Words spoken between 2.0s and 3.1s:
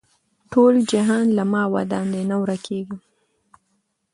دی نه ورکېږم